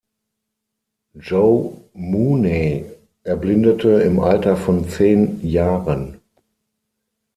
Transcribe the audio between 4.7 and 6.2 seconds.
zehn Jahren.